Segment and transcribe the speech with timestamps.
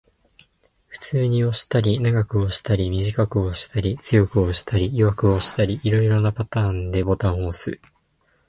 [0.87, 7.79] 普通に押したり、長く押したり、短く押したり、強く押したり、弱く押したり、色々なパターンでボタンを押す